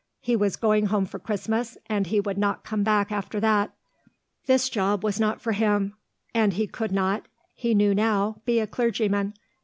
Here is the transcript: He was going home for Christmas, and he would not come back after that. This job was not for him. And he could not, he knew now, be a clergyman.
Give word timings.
He 0.19 0.35
was 0.35 0.55
going 0.55 0.87
home 0.87 1.05
for 1.05 1.19
Christmas, 1.19 1.77
and 1.85 2.07
he 2.07 2.19
would 2.19 2.39
not 2.39 2.63
come 2.63 2.81
back 2.81 3.11
after 3.11 3.39
that. 3.39 3.71
This 4.47 4.67
job 4.67 5.03
was 5.03 5.19
not 5.19 5.39
for 5.39 5.51
him. 5.51 5.93
And 6.33 6.53
he 6.53 6.65
could 6.65 6.91
not, 6.91 7.27
he 7.53 7.75
knew 7.75 7.93
now, 7.93 8.41
be 8.43 8.59
a 8.59 8.65
clergyman. 8.65 9.35